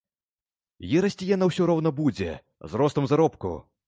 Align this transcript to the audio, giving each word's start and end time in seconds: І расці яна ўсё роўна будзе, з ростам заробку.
І 0.93 1.03
расці 1.03 1.27
яна 1.31 1.49
ўсё 1.49 1.67
роўна 1.71 1.91
будзе, 1.99 2.31
з 2.73 2.81
ростам 2.83 3.05
заробку. 3.13 3.53